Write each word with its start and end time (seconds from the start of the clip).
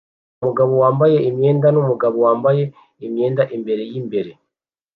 Umugabo 0.41 0.73
wambaye 0.83 1.17
imyenda 1.29 1.67
numugabo 1.71 2.17
wambaye 2.25 2.63
imyenda 3.05 3.43
imbere 3.55 3.81
yimbere 3.91 4.31